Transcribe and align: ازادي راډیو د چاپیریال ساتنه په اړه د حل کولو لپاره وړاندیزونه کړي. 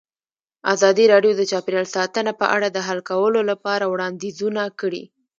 ازادي 0.73 1.05
راډیو 1.13 1.33
د 1.37 1.41
چاپیریال 1.51 1.87
ساتنه 1.95 2.31
په 2.41 2.45
اړه 2.55 2.67
د 2.71 2.77
حل 2.87 2.99
کولو 3.09 3.41
لپاره 3.51 3.83
وړاندیزونه 3.93 4.63
کړي. 4.79 5.03